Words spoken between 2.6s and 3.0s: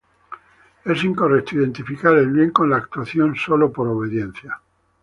la